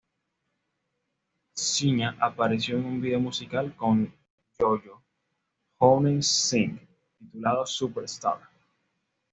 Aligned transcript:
Sinha 1.53 2.17
apareció 2.19 2.75
en 2.79 2.85
un 2.85 2.99
video 3.01 3.19
musical 3.19 3.75
con 3.75 4.11
Yo 4.57 4.81
Yo 4.83 4.99
Honey 5.77 6.23
Singh 6.23 6.79
titulado 7.19 7.67
"Superstar". 7.67 8.39